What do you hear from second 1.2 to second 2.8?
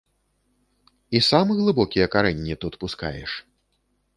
сам глыбокія карэнні тут